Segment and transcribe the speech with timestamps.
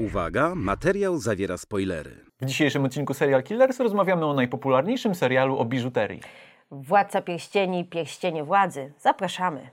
[0.00, 2.24] Uwaga, materiał zawiera spoilery.
[2.40, 6.20] W dzisiejszym odcinku Serial Killers rozmawiamy o najpopularniejszym serialu o biżuterii.
[6.70, 8.92] Władca Pierścieni, Pierścienie Władzy.
[8.98, 9.70] Zapraszamy.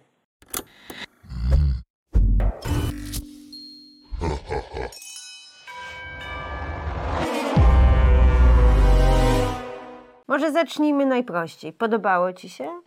[10.27, 11.73] Może zacznijmy najprościej.
[11.73, 12.81] Podobało Ci się?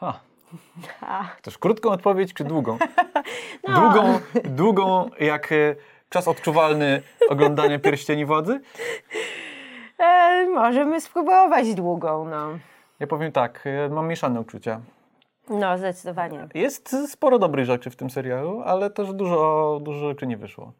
[0.00, 0.20] Ha.
[1.00, 1.24] Ha.
[1.38, 2.78] Chcesz krótką odpowiedź czy długą?
[3.68, 3.80] No.
[3.80, 5.76] Długą, długą jak e,
[6.12, 8.60] czas odczuwalny oglądania Pierścieni Wodzy?
[9.98, 12.48] E, możemy spróbować długą, no.
[13.00, 14.80] Ja powiem tak, e, mam mieszane uczucia.
[15.50, 16.48] No, zdecydowanie.
[16.54, 20.72] Jest sporo dobrych rzeczy w tym serialu, ale też dużo, dużo rzeczy nie wyszło.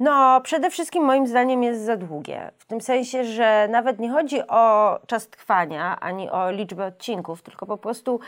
[0.00, 2.50] No, przede wszystkim moim zdaniem jest za długie.
[2.58, 7.66] W tym sensie, że nawet nie chodzi o czas trwania ani o liczbę odcinków, tylko
[7.66, 8.20] po prostu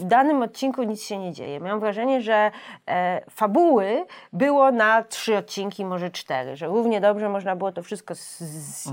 [0.00, 1.60] w danym odcinku nic się nie dzieje.
[1.60, 2.50] Miałam wrażenie, że
[2.88, 8.14] e, fabuły było na trzy odcinki, może cztery, że równie dobrze można było to wszystko
[8.14, 8.88] z, z,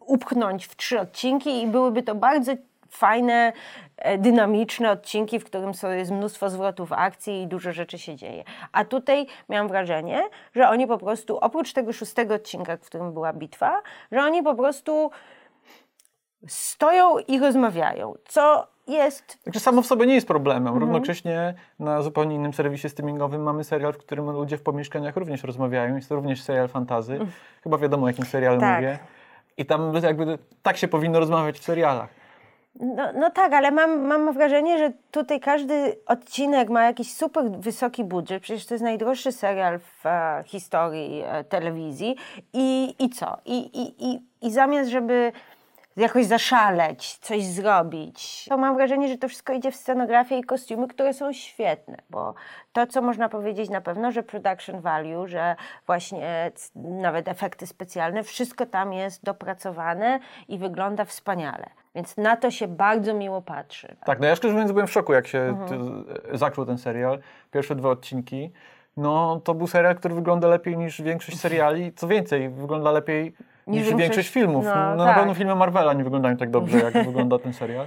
[0.00, 2.52] upchnąć w trzy odcinki i byłyby to bardzo
[2.90, 3.52] fajne,
[3.96, 8.44] e, dynamiczne odcinki, w którym jest mnóstwo zwrotów akcji i dużo rzeczy się dzieje.
[8.72, 10.22] A tutaj miałam wrażenie,
[10.54, 13.82] że oni po prostu, oprócz tego szóstego odcinka, w którym była bitwa,
[14.12, 15.10] że oni po prostu
[16.46, 20.76] stoją i rozmawiają, co jest Także samo w sobie nie jest problemem.
[20.76, 25.96] Równocześnie na zupełnie innym serwisie streamingowym mamy serial, w którym ludzie w pomieszkaniach również rozmawiają.
[25.96, 27.18] Jest to również serial fantazy.
[27.62, 28.76] Chyba wiadomo, o jakim serialu Tak.
[28.76, 28.98] mówię.
[29.56, 32.20] I tam jakby tak się powinno rozmawiać w serialach.
[32.80, 38.04] No, no tak, ale mam, mam wrażenie, że tutaj każdy odcinek ma jakiś super wysoki
[38.04, 38.42] budżet.
[38.42, 42.16] Przecież to jest najdroższy serial w e, historii e, telewizji.
[42.52, 43.36] I, I co?
[43.44, 45.32] I, i, i, I zamiast, żeby
[46.00, 50.88] jakoś zaszaleć, coś zrobić, to mam wrażenie, że to wszystko idzie w scenografię i kostiumy,
[50.88, 51.96] które są świetne.
[52.10, 52.34] Bo
[52.72, 55.56] to, co można powiedzieć na pewno, że production value, że
[55.86, 61.66] właśnie nawet efekty specjalne, wszystko tam jest dopracowane i wygląda wspaniale.
[61.94, 63.96] Więc na to się bardzo miło patrzy.
[64.04, 65.78] Tak, no ja szczerze mówiąc byłem w szoku, jak się ty,
[66.38, 67.18] zaczął ten serial.
[67.50, 68.52] Pierwsze dwa odcinki.
[68.96, 71.92] No to był serial, który wygląda lepiej niż większość seriali.
[71.92, 73.34] Co więcej, wygląda lepiej
[73.66, 74.64] niż, większość, większość- filmów.
[74.64, 75.16] no, No, na tak.
[75.16, 77.86] pewno filmy Marvela nie wyglądają tak dobrze, jak wygląda ten serial.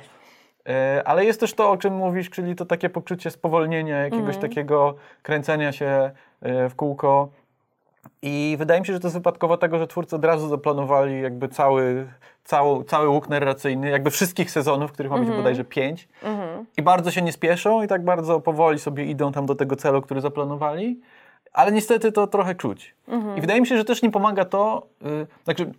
[0.69, 4.95] E, ale jest też to, o czym mówisz, czyli to takie poczucie spowolnienia, jakiegoś takiego
[5.21, 7.29] kręcenia się e, w kółko.
[8.21, 11.47] I wydaje mi się, że to jest wypadkowo tego, że twórcy od razu zaplanowali jakby
[11.49, 12.07] cały,
[12.43, 16.07] cały, cały łuk narracyjny, jakby wszystkich sezonów, których ma być bodajże pięć.
[16.77, 20.01] I bardzo się nie spieszą i tak bardzo powoli sobie idą tam do tego celu,
[20.01, 20.99] który zaplanowali.
[21.53, 22.95] Ale niestety to trochę czuć.
[23.37, 25.71] I wydaje mi się, że też nie pomaga to, y, znaczy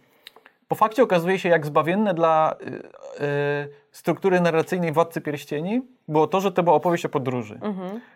[0.75, 6.41] po fakcie okazuje się, jak zbawienne dla y, y, struktury narracyjnej Władcy Pierścieni było to,
[6.41, 7.59] że to była opowieść o podróży.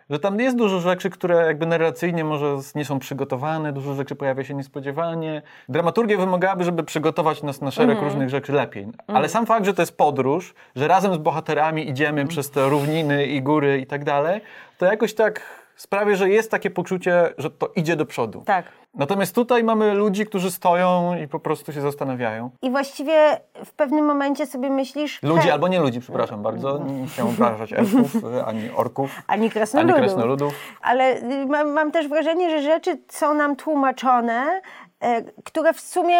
[0.09, 4.43] Że tam jest dużo rzeczy, które jakby narracyjnie może nie są przygotowane, dużo rzeczy pojawia
[4.43, 5.41] się niespodziewanie.
[5.69, 8.87] Dramaturgia wymagałaby, żeby przygotować nas na szereg różnych rzeczy lepiej.
[9.07, 13.25] Ale sam fakt, że to jest podróż, że razem z bohaterami idziemy przez te równiny
[13.25, 14.41] i góry i tak dalej,
[14.77, 15.41] to jakoś tak
[15.79, 18.43] sprawia, że jest takie poczucie, że to idzie do przodu.
[18.45, 18.65] Tak.
[18.93, 22.49] Natomiast tutaj mamy ludzi, którzy stoją i po prostu się zastanawiają.
[22.61, 25.23] I właściwie w pewnym momencie sobie myślisz...
[25.23, 26.79] Ludzi hej, albo nie ludzi, przepraszam bardzo.
[26.79, 28.15] Nie chciałem obrażać elfów,
[28.45, 30.53] ani orków, Ani ani krasnoludów.
[30.81, 34.61] Ale y, mam, mam też wrażenie, że rzeczy są nam tłumaczone,
[34.99, 36.17] e, które w sumie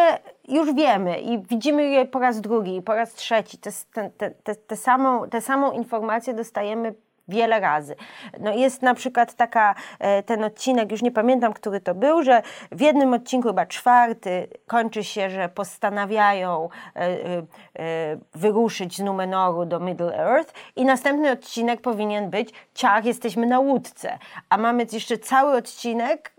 [0.48, 3.58] już wiemy i widzimy je po raz drugi, po raz trzeci.
[3.58, 6.94] Te, te, te, te, te samą, tę samą informację dostajemy
[7.30, 7.96] wiele razy.
[8.40, 12.42] No jest na przykład taka, e, ten odcinek, już nie pamiętam, który to był, że
[12.72, 19.80] w jednym odcinku, chyba czwarty, kończy się, że postanawiają e, e, wyruszyć z Numenoru do
[19.80, 24.20] Middle Earth i następny odcinek powinien być ciach, jesteśmy na łódce.
[24.50, 26.34] A mamy jeszcze cały odcinek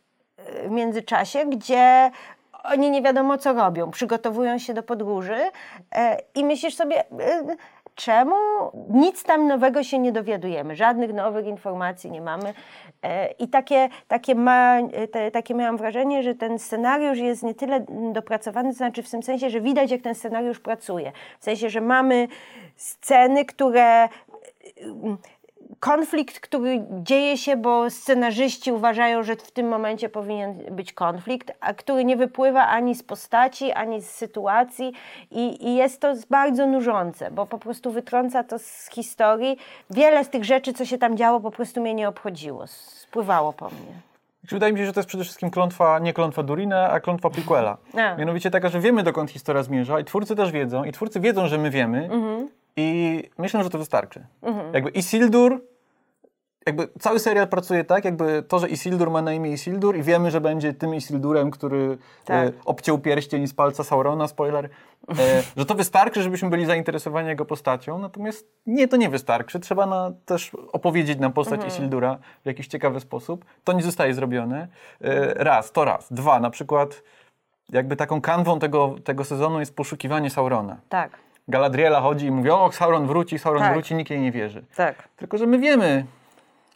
[0.67, 2.11] w międzyczasie, gdzie
[2.65, 5.37] oni nie wiadomo co robią, przygotowują się do podróży
[6.35, 7.05] i myślisz sobie,
[7.95, 8.35] czemu
[8.91, 12.55] nic tam nowego się nie dowiadujemy, żadnych nowych informacji nie mamy.
[13.03, 14.79] E, I takie, takie, ma,
[15.13, 19.23] te, takie miałam wrażenie, że ten scenariusz jest nie tyle dopracowany, to znaczy w tym
[19.23, 21.13] sensie, że widać, jak ten scenariusz pracuje.
[21.41, 22.29] W sensie, że mamy
[22.77, 24.09] sceny, które
[25.81, 31.75] konflikt, który dzieje się, bo scenarzyści uważają, że w tym momencie powinien być konflikt, a
[31.75, 34.93] który nie wypływa ani z postaci, ani z sytuacji
[35.31, 39.57] i, i jest to bardzo nużące, bo po prostu wytrąca to z historii.
[39.91, 43.67] Wiele z tych rzeczy, co się tam działo, po prostu mnie nie obchodziło, spływało po
[43.67, 43.95] mnie.
[44.41, 47.31] Znaczy, Wydaje mi się, że to jest przede wszystkim klątwa, nie klątwa Durina, a klątwa
[47.31, 47.77] prequela.
[47.95, 48.17] A.
[48.17, 51.59] Mianowicie taka, że wiemy dokąd historia zmierza i twórcy też wiedzą, i twórcy wiedzą, że
[51.59, 52.09] my wiemy
[52.77, 54.27] i myślę, że to wystarczy.
[54.73, 55.70] Jakby Isildur
[56.67, 60.31] jakby cały serial pracuje tak, jakby to, że Isildur ma na imię Isildur i wiemy,
[60.31, 62.47] że będzie tym Isildurem, który Tak.
[62.49, 64.65] e, obciął pierścień z palca Saurona, spoiler,
[65.09, 69.61] e, że to wystarczy, żebyśmy byli zainteresowani jego postacią, natomiast nie, to nie wystarczy.
[69.61, 73.45] Trzeba na, też opowiedzieć nam postać Isildura w jakiś ciekawy sposób.
[73.65, 74.69] To nie zostaje zrobione.
[75.01, 76.13] E, raz, to raz.
[76.13, 77.03] Dwa, na przykład
[77.73, 80.77] jakby taką kanwą tego, tego sezonu jest poszukiwanie Saurona.
[80.89, 81.11] Tak,
[81.49, 83.73] Galadriela chodzi i mówi, o, Sauron wróci, Sauron Tak.
[83.73, 84.65] wróci, nikt jej nie wierzy.
[84.77, 85.09] tak.
[85.17, 86.05] Tylko, że my wiemy,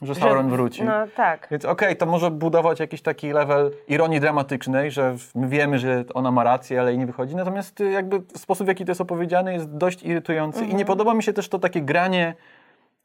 [0.06, 0.82] że Sauron Że- wróci.
[0.84, 1.48] No tak.
[1.50, 6.30] Więc okej, to może budować jakiś taki level ironii dramatycznej, że my wiemy, że ona
[6.30, 7.36] ma rację, ale jej nie wychodzi.
[7.36, 10.72] Natomiast y, jakby sposób, w jaki to jest opowiedziane jest dość irytujący Mhm.
[10.72, 12.34] i nie podoba mi się też to takie granie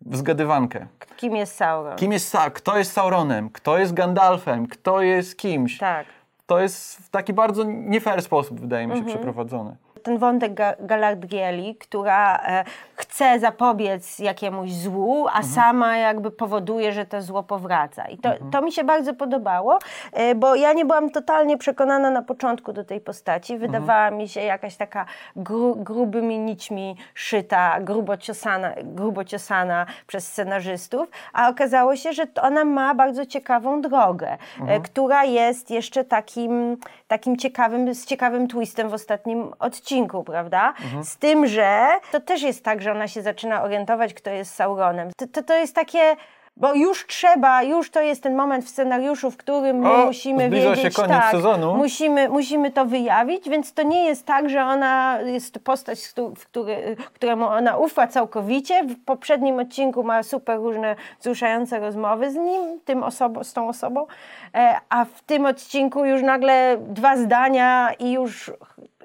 [0.01, 0.87] w zgadywankę.
[1.17, 1.95] Kim jest Sauron?
[1.95, 5.77] Kim jest Sa kto jest Sauronem, kto jest Gandalfem, kto jest kimś.
[5.77, 6.05] Tak.
[6.47, 9.15] To jest w taki bardzo nie fair sposób, wydaje mi się, Mhm.
[9.17, 9.75] przeprowadzony.
[10.03, 12.63] Ten wątek Ga- Galadrieli, która e,
[12.95, 18.05] chce zapobiec jakiemuś złu, a sama jakby powoduje, że to zło powraca.
[18.07, 19.79] I to, to mi się bardzo podobało,
[20.13, 23.57] e, bo ja nie byłam totalnie przekonana na początku do tej postaci.
[23.57, 25.05] Wydawała mi się jakaś taka
[25.35, 32.65] gru, grubymi nićmi szyta, grubo ciosana, grubo ciosana przez scenarzystów, a okazało się, że ona
[32.65, 34.37] ma bardzo ciekawą drogę,
[34.67, 39.88] e, która jest jeszcze takim, takim ciekawym, z ciekawym twistem w ostatnim odcinku,
[40.23, 40.73] prawda?
[41.03, 45.09] Z tym, że to też jest tak, że ona się zaczyna orientować, kto jest Sauronem.
[45.17, 46.15] To, to, to jest takie...
[46.57, 50.49] Bo już trzeba, już to jest ten moment w scenariuszu, w którym my O, musimy
[50.49, 51.75] wiedzieć, się koniec tak, sezonu.
[51.75, 55.99] Musimy, musimy to wyjawić, więc to nie jest tak, że ona jest postać,
[56.35, 58.83] w który, któremu ona ufa całkowicie.
[58.83, 64.07] W poprzednim odcinku ma super różne wzruszające rozmowy z nim, tym osobą, z tą osobą,
[64.55, 68.51] e, a w tym odcinku już nagle dwa zdania i już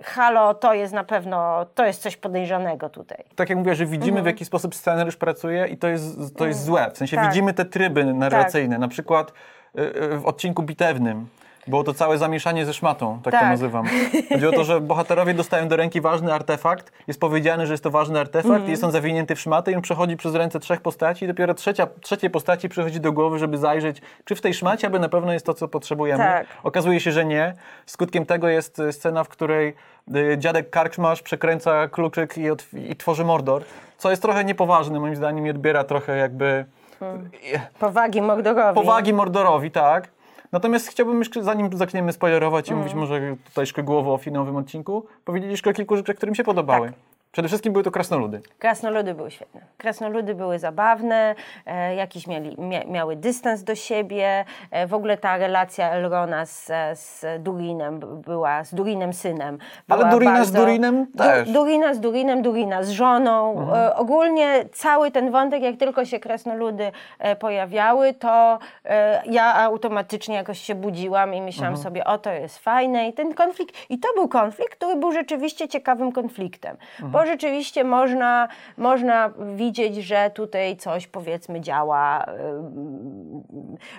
[0.04, 3.24] halo, to jest na pewno, to jest coś podejrzanego tutaj.
[3.36, 6.64] tak jak mówię, że widzimy w jaki sposób scenariusz pracuje i to jest, to jest
[6.64, 6.90] złe.
[6.94, 7.26] W sensie Tak.
[7.28, 8.78] widzimy te tryby narracyjne.
[8.78, 9.32] Na przykład
[9.78, 11.26] y, y, w odcinku bitewnym
[11.66, 13.48] było to całe zamieszanie ze szmatą, tak, to Tak.
[13.50, 13.86] nazywam.
[14.32, 17.90] Chodzi o to, że bohaterowie dostają do ręki ważny artefakt, jest powiedziane, że jest to
[17.90, 21.28] ważny artefakt, jest on zawinięty w szmatę i on przechodzi przez ręce trzech postaci i
[21.28, 25.08] dopiero trzecia, trzeciej postaci przychodzi do głowy, żeby zajrzeć, czy w tej szmacie, aby na
[25.08, 26.24] pewno jest to, co potrzebujemy.
[26.24, 26.46] Tak.
[26.62, 27.54] Okazuje się, że nie.
[27.86, 29.74] Skutkiem tego jest y, scena, w której
[30.16, 32.42] y, dziadek Karczmasz przekręca kluczyk i,
[32.90, 33.62] i tworzy Mordor,
[33.98, 36.64] co jest trochę niepoważne, moim zdaniem, i odbiera trochę jakby
[37.02, 38.74] y, Powagi Mordorowi.
[38.74, 40.08] powagi Mordorowi, tak.
[40.52, 45.50] Natomiast chciałbym jeszcze, zanim zaczniemy spoilerować i mówić może tutaj szczegółowo o finałowym odcinku, powiedzieć
[45.50, 46.88] jeszcze o kilku rzeczach, które mi się podobały.
[46.88, 47.13] Tak.
[47.34, 48.40] Przede wszystkim były to krasnoludy.
[48.58, 49.60] Krasnoludy były świetne.
[49.78, 51.34] Krasnoludy były zabawne,
[51.66, 54.44] e, jakiś mieli, mia, miały dystans do siebie.
[54.70, 59.58] E, w ogóle ta relacja Elrona z, z Durinem była, z Durinem synem.
[59.88, 61.26] Ale Durina z Durinem też.
[61.38, 61.52] Mhm.
[61.52, 63.66] Durina z Durinem, Durina z żoną.
[63.74, 70.34] E, ogólnie cały ten wątek, jak tylko się krasnoludy e, pojawiały, to e, ja automatycznie
[70.34, 71.82] jakoś się budziłam i myślałam Mhm.
[71.84, 73.08] sobie, o to jest fajne.
[73.08, 76.76] I ten konflikt, i to był konflikt, który był rzeczywiście ciekawym konfliktem.
[76.94, 77.23] Mhm.
[77.24, 83.42] Bo rzeczywiście można, można widzieć, że tutaj coś powiedzmy działa, ym,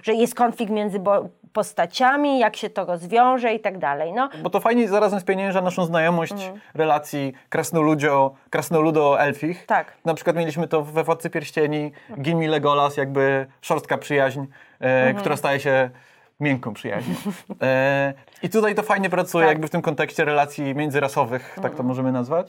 [0.04, 1.00] że jest konflikt między
[1.54, 4.14] postaciami, jak się to rozwiąże i tak dalej.
[4.14, 6.60] No, Bo to fajnie zarazem spienięża naszą znajomość Mhm.
[6.76, 7.34] relacji
[8.52, 9.66] krasnoludo-elfich.
[9.66, 9.94] Tak.
[10.06, 11.92] Na przykład mieliśmy to we Władcy Pierścieni,
[12.22, 14.46] Gimli Legolas, jakby szorstka przyjaźń, e,
[14.86, 15.16] Mhm.
[15.16, 15.90] która staje się
[16.40, 17.16] miękką przyjaźnią.
[17.62, 18.14] E,
[18.44, 19.52] I tutaj to fajnie pracuje Tak.
[19.54, 22.48] jakby w tym kontekście relacji międzyrasowych, tak to możemy nazwać.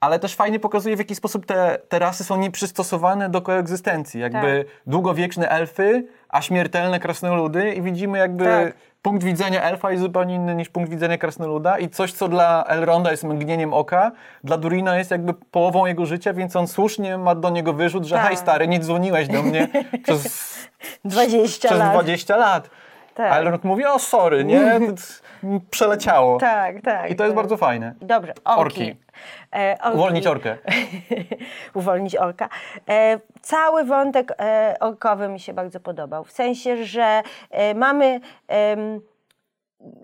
[0.00, 4.20] Ale też fajnie pokazuje, w jaki sposób te, te rasy są nieprzystosowane do koegzystencji.
[4.20, 8.74] Jakby długowieczne elfy, a śmiertelne krasnoludy i widzimy jakby Tak.
[9.02, 13.10] punkt widzenia elfa jest zupełnie inny niż punkt widzenia krasnoluda i coś, co dla Elronda
[13.10, 14.12] jest mgnieniem oka,
[14.44, 18.14] dla Durina jest jakby połową jego życia, więc on słusznie ma do niego wyrzut, że
[18.16, 18.26] Tak.
[18.26, 19.68] hej stary, nie dzwoniłeś do mnie
[20.04, 20.54] przez,
[21.04, 21.92] 20 przez lat.
[21.92, 22.70] 20 lat.
[23.18, 23.32] Tak.
[23.32, 24.80] A Elrond mówi, o sorry, nie,
[25.70, 26.38] przeleciało.
[26.38, 27.10] Tak, tak.
[27.10, 27.94] I to jest bardzo fajne.
[28.00, 28.60] Dobrze, orki.
[28.60, 28.96] Orki.
[29.56, 29.96] E, orki.
[29.98, 30.56] Uwolnić orkę.
[31.74, 32.48] Uwolnić orka.
[32.88, 36.24] E, cały wątek e, orkowy mi się bardzo podobał.
[36.24, 39.00] W sensie, że e, mamy em,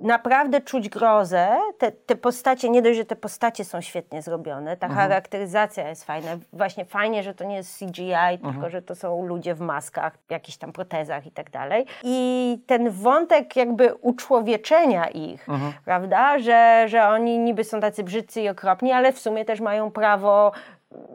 [0.01, 1.57] naprawdę czuć grozę.
[1.79, 6.31] Te, te postacie, nie dość, że te postacie są świetnie zrobione, ta charakteryzacja jest fajna.
[6.53, 10.31] Właśnie fajnie, że to nie jest CGI, tylko że to są ludzie w maskach, w
[10.31, 11.87] jakichś tam protezach i tak dalej.
[12.03, 15.47] I ten wątek jakby uczłowieczenia ich,
[15.85, 19.91] prawda, że, że oni niby są tacy brzydcy i okropni, ale w sumie też mają
[19.91, 20.53] prawo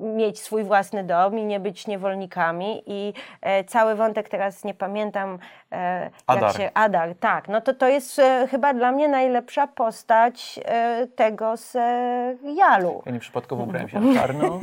[0.01, 2.83] mieć swój własny dom i nie być niewolnikami.
[2.85, 5.39] I e, cały wątek teraz nie pamiętam,
[5.71, 6.43] e, Adar.
[6.43, 6.69] jak się.
[6.73, 7.47] Adar, tak.
[7.47, 13.03] No to to jest e, chyba dla mnie najlepsza postać e, tego serialu.
[13.05, 14.59] Ja nieprzypadkowo ubrałem się na czarno.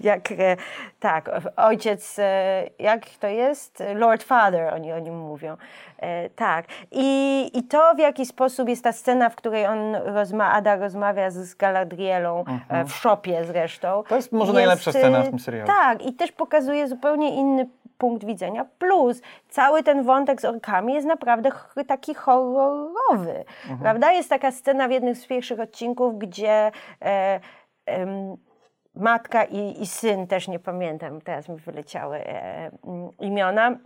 [0.00, 0.56] jak, e,
[1.00, 3.82] tak, ojciec, e, jak to jest?
[3.94, 5.56] Lord Father, oni o nim mówią.
[6.00, 6.66] E, tak.
[6.90, 11.30] I, I to, w jaki sposób jest ta scena, w której on rozma Ada rozmawia
[11.30, 13.88] z, Galadrielą, e, w szopie zresztą.
[13.88, 14.06] Mhm.
[14.06, 15.66] To jest może najlepsza scena w tym serialu.
[15.66, 18.66] Tak, i też pokazuje zupełnie inny punkt widzenia.
[18.78, 21.50] Plus cały ten wątek z orkami jest naprawdę
[21.86, 23.44] taki horrorowy.
[23.62, 23.80] Mhm.
[23.80, 24.12] Prawda?
[24.12, 27.40] Jest taka scena w jednym z pierwszych odcinków, gdzie e,
[27.86, 28.36] em,
[28.94, 32.70] matka i, i syn, też nie pamiętam, teraz mi wyleciały e,
[33.20, 33.76] imiona,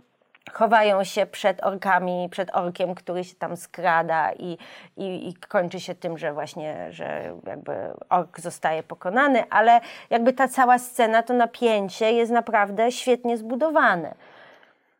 [0.53, 4.57] chowają się przed orkami, przed orkiem, który się tam skrada i,
[4.97, 7.73] i, i kończy się tym, że właśnie, że jakby
[8.09, 14.15] ork zostaje pokonany, ale jakby ta cała scena, to napięcie jest naprawdę świetnie zbudowane.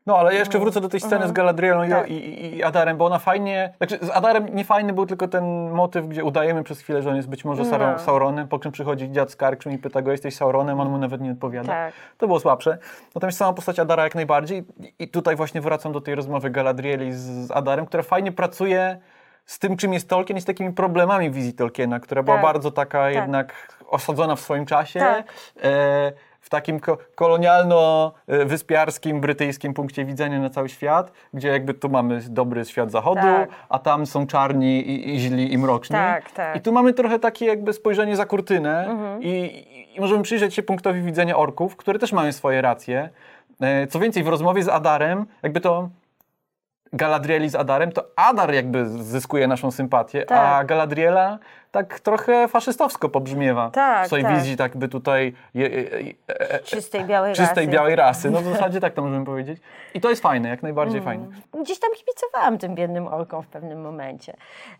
[0.05, 2.09] No, ale ja jeszcze wrócę do tej sceny z Galadrielą i- Tak.
[2.09, 3.73] i, i, Adarem, bo ona fajnie...
[3.77, 7.29] Znaczy, z Adarem niefajny był tylko ten motyw, gdzie udajemy przez chwilę, że on jest
[7.29, 7.99] być może No.
[7.99, 11.21] Sauronem, po czym przychodzi dziad z Karkrzym i pyta go, jesteś Sauronem, on mu nawet
[11.21, 11.67] nie odpowiada.
[11.67, 11.93] Tak.
[12.17, 12.77] To było słabsze.
[13.15, 14.63] Natomiast sama postać Adara jak najbardziej.
[14.99, 18.99] I, tutaj właśnie wracam do tej rozmowy Galadrieli z, z Adarem, która fajnie pracuje
[19.45, 22.45] z tym, czym jest Tolkien i z takimi problemami wizji Tolkiena, która była Tak.
[22.45, 23.53] bardzo taka jednak
[23.87, 24.99] osadzona w swoim czasie.
[24.99, 25.25] Tak.
[25.63, 26.11] E,
[26.45, 32.65] w takim ko- kolonialno-wyspiarskim, brytyjskim punkcie widzenia na cały świat, gdzie jakby tu mamy dobry
[32.65, 33.49] świat zachodu, Tak.
[33.69, 35.93] a tam są czarni i, i źli i mroczni.
[35.95, 36.55] Tak, tak.
[36.55, 39.23] I tu mamy trochę takie jakby spojrzenie za kurtynę Mhm.
[39.23, 43.09] i, i, i możemy przyjrzeć się punktowi widzenia orków, które też mają swoje racje.
[43.61, 45.89] E, Co więcej, w rozmowie z Adarem, jakby to
[46.93, 50.67] Galadrieli z Adarem, to Adar jakby zyskuje naszą sympatię, a Tak.
[50.67, 51.39] Galadriela
[51.71, 54.35] tak trochę faszystowsko pobrzmiewa Tak, w swojej tak.
[54.35, 57.67] wizji, tak by tutaj je, je, je, e, Czystej białej czystej rasy.
[57.77, 58.31] białej rasy.
[58.31, 59.59] No w zasadzie tak to możemy powiedzieć.
[59.93, 61.05] I to jest fajne, jak najbardziej Mm.
[61.05, 61.27] fajne.
[61.63, 64.33] Gdzieś tam kibicowałam tym biednym orkom w pewnym momencie.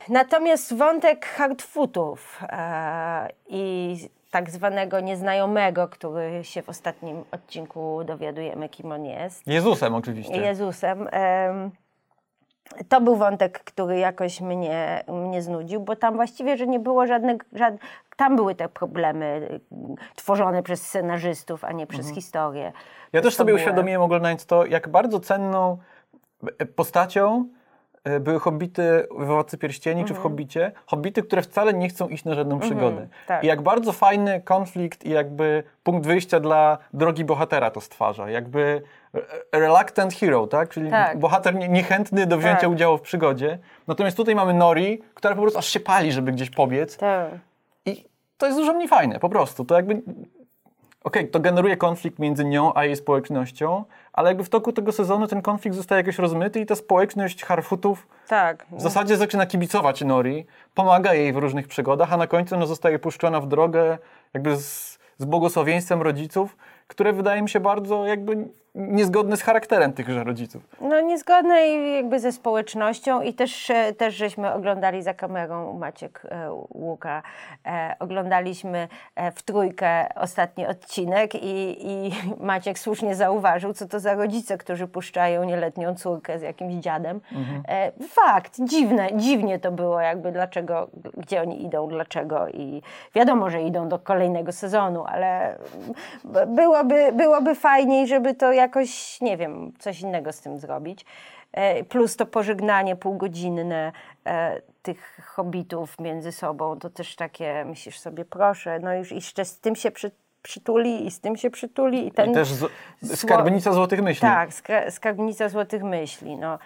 [0.10, 3.96] Natomiast wątek hardfootów e, i
[4.32, 10.38] tak zwanego nieznajomego, który się w ostatnim odcinku dowiadujemy, kim on jest, Jezusem oczywiście.
[10.38, 11.08] Jezusem.
[11.12, 11.72] em,
[12.90, 17.42] to był wątek, który jakoś mnie, mnie znudził, bo tam właściwie, że nie było żadnych,
[17.54, 17.74] żad...
[18.16, 22.16] tam były te problemy y, tworzone przez scenarzystów, a nie przez Mhm.
[22.16, 22.72] historię.
[23.14, 25.78] Ja też sobie uświadomiłem oglądając to, jak bardzo cenną
[26.60, 27.46] e, postacią
[28.20, 30.72] były hobbity w Władcy Pierścieni czy w Hobbicie.
[30.86, 33.08] Hobbity, które wcale nie chcą iść na żadną przygodę.
[33.28, 33.44] tak.
[33.44, 38.30] I jak bardzo fajny konflikt i jakby punkt wyjścia dla drogi bohatera to stwarza.
[38.30, 38.82] Jakby
[39.54, 40.70] e, reluctant hero, tak?
[40.70, 41.20] Czyli Tak.
[41.20, 42.70] bohater nie, niechętny do wzięcia Tak.
[42.70, 43.60] udziału w przygodzie.
[43.88, 46.98] Natomiast tutaj mamy Nori, która po prostu aż się pali, żeby gdzieś pobiec.
[46.98, 47.30] Tak.
[47.86, 48.06] I
[48.38, 49.66] to jest dużo mniej fajne, po prostu.
[49.66, 50.02] To jakby.
[51.06, 53.84] Okej, to generuje konflikt między nią a jej społecznością,
[54.14, 58.08] ale jakby w toku tego sezonu ten konflikt zostaje jakoś rozmyty i ta społeczność Harfootów
[58.28, 58.66] Tak.
[58.72, 63.00] w zasadzie zaczyna kibicować Nori, pomaga jej w różnych przygodach, a na końcu no, zostaje
[63.00, 63.98] puszczona w drogę
[64.34, 66.58] jakby z, z błogosławieństwem rodziców,
[66.88, 70.64] które wydaje mi się bardzo jakby niezgodne z charakterem tychże rodziców.
[70.82, 76.52] No niezgodne i jakby ze społecznością i też, też żeśmy oglądali za kamerą Maciek e,
[76.74, 77.24] Łuka,
[77.66, 84.14] e, oglądaliśmy e, w trójkę ostatni odcinek i, i Maciek słusznie zauważył, co to za
[84.14, 87.22] rodzice, którzy puszczają nieletnią córkę z jakimś dziadem.
[87.68, 92.82] E, fakt, dziwne, dziwnie to było jakby dlaczego, gdzie oni idą, dlaczego i
[93.16, 95.58] wiadomo, że idą do kolejnego sezonu, ale
[96.48, 101.06] byłoby, byłoby fajniej, żeby to jakoś, nie wiem, coś innego z tym zrobić.
[101.54, 103.92] E, Plus to pożegnanie półgodzinne
[104.26, 109.60] e, tych hobbitów między sobą, to też takie, myślisz sobie, proszę, no już jeszcze z
[109.60, 112.08] tym się przy, przytuli i z tym się przytuli.
[112.08, 112.72] I, ten, I też z,
[113.20, 114.22] skarbnica złotych myśli.
[114.22, 116.60] Tak, skra, skarbnica złotych myśli, no.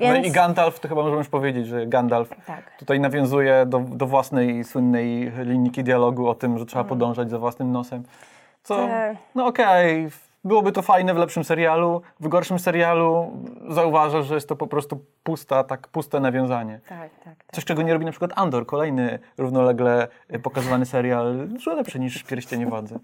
[0.00, 2.76] No Więc, i Gandalf, to chyba możemy już powiedzieć, że Gandalf Tak.
[2.78, 7.72] tutaj nawiązuje do, do własnej słynnej linijki dialogu o tym, że trzeba podążać za własnym
[7.72, 8.02] nosem.
[8.62, 8.88] Co,
[9.34, 10.08] no okej,
[10.44, 13.32] byłoby to fajne w lepszym serialu, w gorszym serialu
[13.68, 16.80] zauważasz, że jest to po prostu pusta, tak puste nawiązanie.
[16.88, 17.44] tak, tak, tak.
[17.52, 20.08] Coś, czego nie robi na przykład Andor, kolejny równolegle
[20.42, 22.98] pokazywany serial, dużo lepszy niż Pierścienie Władzy.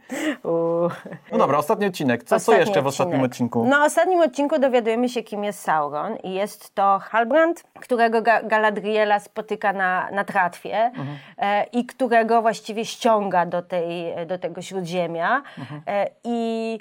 [1.33, 2.25] No dobra, ostatni odcinek.
[2.25, 3.31] Co, co Ostatni jeszcze w ostatnim odcinek.
[3.33, 3.65] odcinku?
[3.71, 8.43] No, w ostatnim odcinku dowiadujemy się, kim jest Sauron i jest to Halbrand, którego Ga
[8.43, 11.09] Galadriela spotyka na, na tratwie Mhm.
[11.39, 15.83] e, i którego właściwie ściąga do, tej, do tego śródziemia Mhm.
[15.87, 16.79] e, i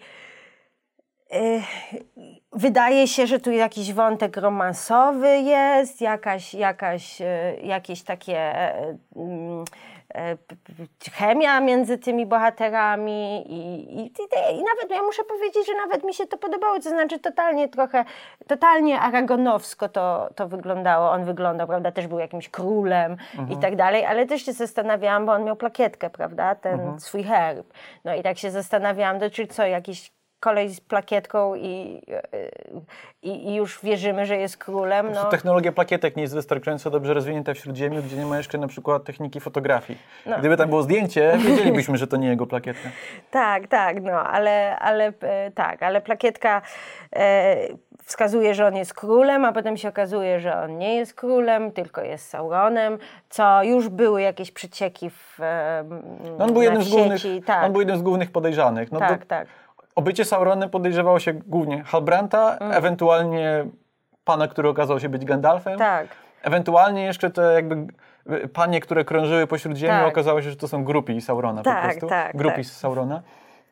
[2.54, 8.98] wydaje się, że tu jakiś wątek romansowy jest, jakaś, jakaś, e, jakieś takie e,
[10.16, 10.38] e,
[11.14, 14.06] chemia między tymi bohaterami i, i,
[14.52, 18.06] i, nawet ja muszę powiedzieć, że nawet mi się to podobało, to znaczy totalnie trochę,
[18.48, 23.18] totalnie aragonowsko to, to wyglądało, on wyglądał, prawda, też był jakimś królem
[23.50, 27.74] i tak dalej, ale też się zastanawiałam, bo on miał plakietkę, prawda, ten swój herb,
[28.06, 32.02] no i tak się zastanawiałam, to czy co, jakiś kolej z plakietką i,
[33.22, 35.26] i, i już wierzymy, że jest królem, no.
[35.26, 39.04] Technologia plakietek nie jest wystarczająco dobrze rozwinięta w Śródziemiu, gdzie nie ma jeszcze na przykład
[39.04, 40.00] techniki fotografii.
[40.26, 40.40] No.
[40.40, 42.90] Gdyby tam było zdjęcie, wiedzielibyśmy, że to nie jego plakietka.
[43.32, 46.62] Tak, tak, no, ale, ale e, tak, ale plakietka
[47.16, 47.56] e,
[48.04, 52.02] wskazuje, że on jest królem, a potem się okazuje, że on nie jest królem, tylko
[52.02, 52.98] jest Sauronem,
[53.30, 55.84] co już były jakieś przecieki w e,
[56.38, 58.92] No on, był jednym z głównych, sieci, tak, on był jednym z głównych podejrzanych.
[58.92, 59.48] No tak, to tak.
[59.98, 62.74] O bycie Sauronem podejrzewało się głównie Halbranta, Mm.
[62.78, 63.66] ewentualnie
[64.24, 65.80] pana, który okazał się być Gandalfem.
[65.80, 66.08] Tak.
[66.44, 67.88] Ewentualnie jeszcze te jakby
[68.34, 70.08] y, panie, które krążyły po Śródziemiu, Tak.
[70.08, 72.08] okazało się, że to są grupi Saurona po Tak, prostu.
[72.08, 72.66] tak, grupi tak.
[72.66, 73.22] Saurona.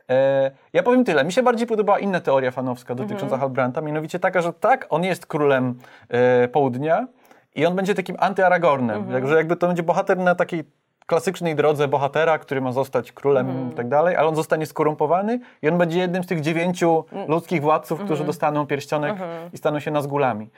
[0.09, 1.23] E, ja powiem tyle.
[1.23, 3.41] Mi się bardziej podobała inna teoria fanowska dotycząca Mhm.
[3.41, 7.07] Halbranta, mianowicie taka, że tak, on jest królem e, południa
[7.55, 8.97] i on będzie takim antyaragornem.
[8.97, 9.13] Mhm.
[9.13, 10.63] Także jakby to będzie bohater na takiej
[11.05, 13.71] klasycznej drodze bohatera, który ma zostać królem Mhm.
[13.71, 17.27] i tak dalej, ale on zostanie skorumpowany i on będzie jednym z tych dziewięciu Mm.
[17.29, 18.27] ludzkich władców, którzy Mhm.
[18.27, 19.15] dostaną pierścionek
[19.53, 20.49] i staną się Nazgulami.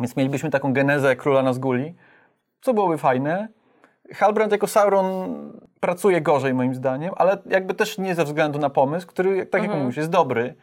[0.00, 1.94] Więc mielibyśmy taką genezę króla Nazguli,
[2.60, 3.48] co byłoby fajne.
[4.14, 5.06] Halbrand jako Sauron
[5.80, 9.74] pracuje gorzej moim zdaniem, ale jakby też nie ze względu na pomysł, który, tak jak
[9.74, 10.54] mówisz, jest dobry.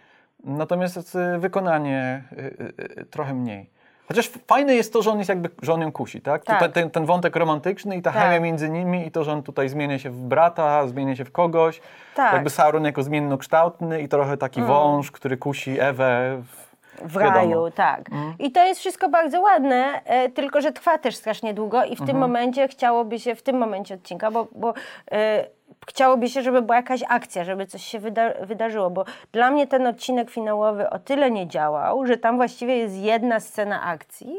[0.44, 3.70] Natomiast y, wykonanie y, y, trochę mniej.
[4.08, 6.44] Chociaż fajne jest to, że on jest jakby, że on ją kusi, tak?
[6.44, 6.56] Tak.
[6.56, 8.22] Tutaj Ten, ten wątek romantyczny i ta Tak.
[8.24, 11.32] chemia między nimi i to, że on tutaj zmienia się w brata, zmienia się w
[11.32, 11.82] kogoś.
[12.16, 12.34] Tak.
[12.34, 16.68] Jakby Sauron jako zmiennokształtny i trochę taki wąż, który kusi Ewę w,
[17.10, 17.36] W wiadomo.
[17.36, 18.10] raju, tak.
[18.40, 22.06] I to jest wszystko bardzo ładne, e, tylko że trwa też strasznie długo i w
[22.06, 24.74] tym momencie chciałoby się, w tym momencie odcinka, bo, bo
[25.12, 25.46] e,
[25.88, 29.88] chciałoby się, żeby była jakaś akcja, żeby coś się wyda wydarzyło, bo dla mnie ten
[29.88, 34.38] odcinek finałowy o tyle nie działał, że tam właściwie jest jedna scena akcji.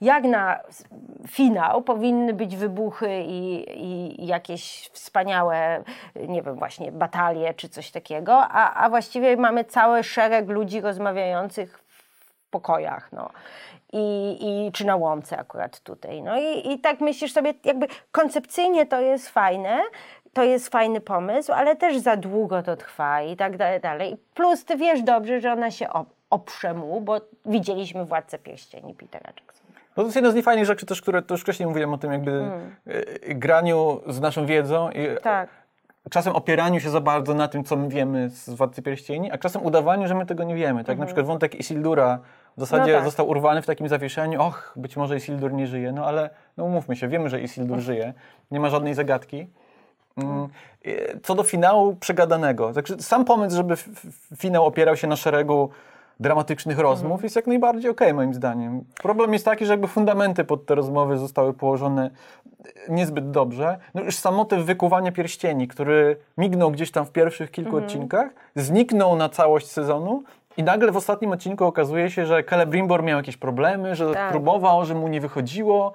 [0.00, 0.60] Jak na
[1.28, 5.82] finał powinny być wybuchy i, i jakieś wspaniałe,
[6.28, 11.78] nie wiem, właśnie batalie czy coś takiego, a, a właściwie mamy cały szereg ludzi rozmawiających
[11.88, 13.30] w pokojach, no.
[13.92, 16.22] I, i, czy na łące akurat tutaj.
[16.22, 19.82] No i, i tak myślisz sobie, jakby koncepcyjnie to jest fajne,
[20.32, 24.16] to jest fajny pomysł, ale też za długo to trwa i tak dalej, dalej.
[24.34, 29.26] Plus ty wiesz dobrze, że ona się op- oprze mu, bo widzieliśmy Władcę Pierścieni Petera
[29.36, 29.70] Jacksona.
[29.96, 32.12] No to jest jedna z niefajnych rzeczy też, które to już wcześniej mówiłem o tym
[32.12, 32.50] jakby
[32.88, 35.48] y, graniu z naszą wiedzą i Tak.
[36.10, 39.62] czasem opieraniu się za bardzo na tym, co my wiemy z Władcy Pierścieni, a czasem
[39.62, 40.84] udawaniu, że my tego nie wiemy.
[40.84, 42.18] Tak na przykład wątek Isildura
[42.56, 42.92] w zasadzie Mhm.
[42.92, 43.04] No tak.
[43.04, 46.96] został urwany w takim zawieszeniu, och, być może Isildur nie żyje, no ale no umówmy
[46.96, 48.12] się, wiemy, że Isildur żyje,
[48.50, 49.46] nie ma żadnej zagadki.
[50.22, 50.48] Mm,
[51.22, 53.74] Co do finału przegadanego, także sam pomysł, żeby
[54.36, 55.70] finał opierał się na szeregu
[56.20, 57.22] dramatycznych rozmów Mhm.
[57.24, 58.84] jest jak najbardziej okej moim zdaniem.
[59.02, 62.10] Problem jest taki, że jakby fundamenty pod te rozmowy zostały położone
[62.88, 63.78] e, niezbyt dobrze.
[63.94, 67.84] No już sam motyw wykuwania pierścieni, który mignął gdzieś tam w pierwszych kilku Mhm.
[67.84, 70.22] odcinkach, zniknął na całość sezonu
[70.56, 74.30] i nagle w ostatnim odcinku okazuje się, że Celebrimbor miał jakieś problemy, że Tak.
[74.30, 75.92] próbował, że mu nie wychodziło.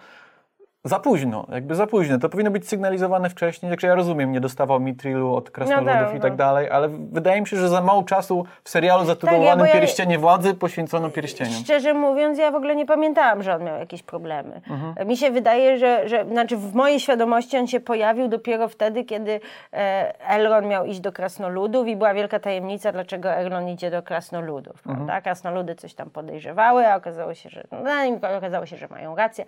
[0.86, 2.18] Za późno, jakby za późno.
[2.20, 3.70] To powinno być sygnalizowane wcześniej.
[3.70, 6.38] Także ja rozumiem, nie dostawał Mitrilu od krasnoludów No tak, i tak no.
[6.38, 10.20] dalej, ale wydaje mi się, że za mało czasu w serialu zatytułowanym Tak, ja- Pierścienie
[10.20, 11.54] Władzy poświęcono pierścieniom.
[11.54, 14.62] Szczerze mówiąc, ja w ogóle nie pamiętałam, że on miał jakieś problemy.
[14.70, 15.08] Mhm.
[15.08, 19.40] Mi się wydaje, że, że znaczy w mojej świadomości on się pojawił dopiero wtedy, kiedy
[19.74, 24.76] e, Elrond miał iść do krasnoludów i była wielka tajemnica, dlaczego Elrond idzie do krasnoludów.
[24.78, 24.96] Mhm.
[24.96, 25.22] Prawda?
[25.22, 29.46] Krasnoludy coś tam podejrzewały, a okazało się, że, no, okazało się, że mają rację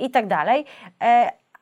[0.00, 0.64] i tak dalej.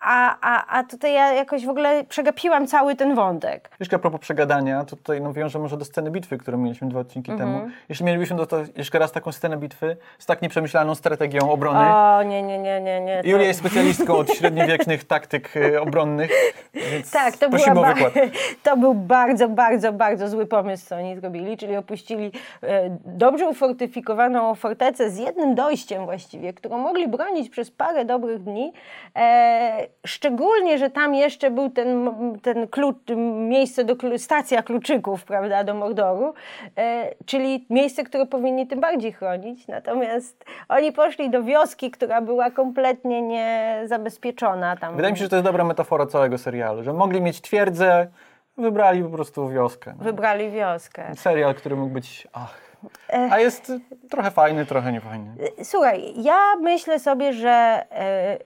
[0.00, 3.70] A, a, a tutaj ja jakoś w ogóle przegapiłam cały ten wątek.
[3.80, 7.00] Jeszcze a propos przegadania, to tutaj no, wiążę może do sceny bitwy, którą mieliśmy dwa
[7.00, 7.52] odcinki Mhm.
[7.52, 7.70] temu.
[7.88, 12.42] Jeśli mielibyśmy dostać jeszcze raz taką scenę bitwy z tak nieprzemyślaną strategią obrony, O, nie,
[12.42, 13.22] nie, nie, nie, nie.
[13.22, 16.30] to- Julia jest specjalistką od średniowiecznych taktyk y, obronnych,
[16.74, 18.12] więc Tak, to, była o wykład.
[18.64, 22.32] to był bardzo, bardzo, bardzo zły pomysł, co oni zrobili, czyli opuścili
[22.62, 28.72] e, dobrze ufortyfikowaną fortecę z jednym dojściem właściwie, którą mogli bronić przez parę dobrych dni.
[29.16, 32.10] E, szczególnie, że tam jeszcze był ten,
[32.42, 32.96] ten klucz,
[33.48, 36.34] miejsce, do, stacja kluczyków, prawda, do Mordoru,
[36.76, 39.66] e, czyli miejsce, które powinni tym bardziej chronić.
[39.68, 44.76] Natomiast oni poszli do wioski, która była kompletnie niezabezpieczona.
[44.76, 48.06] Tam Wydaje mi się, że to jest dobra metafora całego serialu, że mogli mieć twierdzę,
[48.56, 49.94] wybrali po prostu wioskę.
[49.98, 50.04] no.
[50.04, 51.14] wybrali wioskę.
[51.14, 52.68] Serial, który mógł być, ach,
[53.30, 53.72] a jest
[54.10, 55.34] trochę fajny, trochę niefajny.
[55.62, 58.38] Słuchaj, ja myślę sobie, że e,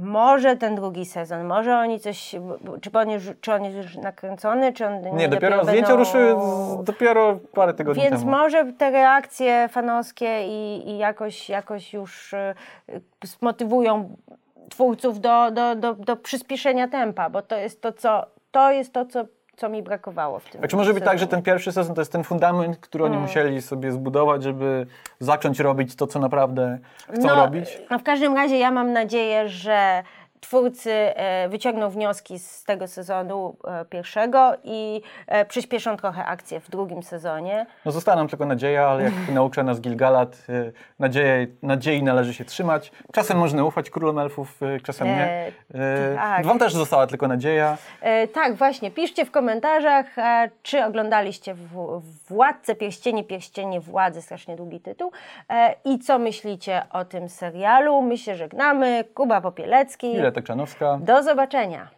[0.00, 2.34] może ten drugi sezon, może oni coś,
[2.80, 6.34] czy on, już, czy on jest już nakręcony, czy on Nie, dopiero zdjęcia będą- ruszyły
[6.84, 8.30] dopiero parę tygodni Więc temu.
[8.30, 12.54] może te reakcje fanowskie i, i jakoś, jakoś już e,
[13.24, 14.16] zmotywują
[14.70, 19.06] twórców do, do, do, do przyspieszenia tempa, bo to jest to, co, to, jest to,
[19.06, 19.24] co,
[19.58, 22.12] co mi brakowało w tym Czy może być tak, że ten pierwszy sezon to jest
[22.12, 24.86] ten fundament, który oni musieli sobie zbudować, żeby
[25.20, 26.78] zacząć robić to, co naprawdę
[27.10, 27.78] chcą no, robić?
[27.90, 30.02] No w każdym razie ja mam nadzieję, że
[30.40, 36.70] twórcy e, wyciągną wnioski z tego sezonu e, pierwszego i e, przyspieszą trochę akcję w
[36.70, 37.66] drugim sezonie.
[37.84, 40.46] No została nam tylko nadzieja, ale jak naucza nas Gilgalad,
[40.98, 42.92] nadzieje, nadziei należy się trzymać.
[43.12, 45.52] Czasem można ufać królom elfów, czasem nie.
[46.16, 46.46] Tak.
[46.46, 47.76] Wam też została tylko nadzieja.
[48.32, 48.90] Tak, właśnie.
[48.90, 50.06] Piszcie w komentarzach,
[50.62, 55.12] czy oglądaliście w, Władcę Pierścieni, Pierścienie Władzy, strasznie długi tytuł.
[55.84, 58.02] I co myślicie o tym serialu?
[58.02, 59.04] My się żegnamy.
[59.14, 60.12] Kuba Popielecki.
[60.14, 60.98] Ile Czanowska.
[61.02, 61.97] Do zobaczenia.